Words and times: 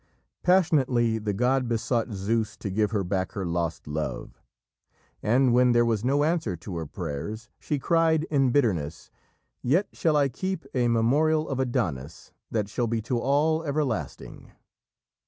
Passionately 0.41 1.19
the 1.19 1.31
god 1.31 1.67
besought 1.67 2.11
Zeus 2.11 2.57
to 2.57 2.71
give 2.71 2.89
her 2.89 3.03
back 3.03 3.33
her 3.33 3.45
lost 3.45 3.85
love, 3.85 4.41
and 5.21 5.53
when 5.53 5.73
there 5.73 5.85
was 5.85 6.03
no 6.03 6.23
answer 6.23 6.55
to 6.55 6.75
her 6.77 6.87
prayers, 6.87 7.49
she 7.59 7.77
cried 7.77 8.23
in 8.31 8.49
bitterness: 8.49 9.11
"Yet 9.61 9.89
shall 9.93 10.17
I 10.17 10.27
keep 10.27 10.65
a 10.73 10.87
memorial 10.87 11.47
of 11.47 11.59
Adonis 11.59 12.33
that 12.49 12.67
shall 12.67 12.87
be 12.87 12.99
to 13.03 13.19
all 13.19 13.63
everlasting!" 13.63 14.53